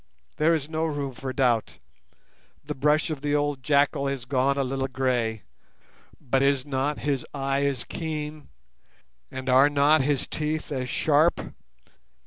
There 0.37 0.55
is 0.55 0.67
no 0.67 0.83
room 0.83 1.13
for 1.13 1.31
doubt. 1.31 1.77
The 2.65 2.73
brush 2.73 3.11
of 3.11 3.21
the 3.21 3.35
old 3.35 3.61
jackal 3.61 4.07
has 4.07 4.25
gone 4.25 4.57
a 4.57 4.63
little 4.63 4.87
grey; 4.87 5.43
but 6.19 6.41
is 6.41 6.65
not 6.65 6.97
his 7.01 7.23
eye 7.35 7.65
as 7.65 7.83
keen, 7.83 8.47
and 9.29 9.47
are 9.47 9.69
not 9.69 10.01
his 10.01 10.25
teeth 10.25 10.71
as 10.71 10.89
sharp? 10.89 11.53